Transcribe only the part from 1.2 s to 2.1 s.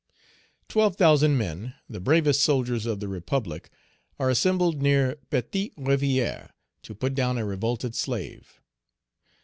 men, the